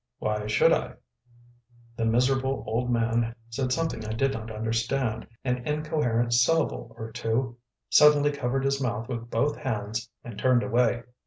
[0.17, 0.93] "Why should I?"
[1.95, 7.57] The miserable old man said something I did not understand an incoherent syllable or two
[7.87, 11.03] suddenly covered his mouth with both hands, and turned away.